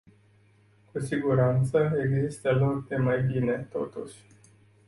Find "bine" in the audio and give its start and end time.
3.23-3.67